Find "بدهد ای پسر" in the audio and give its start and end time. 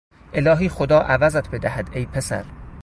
1.49-2.45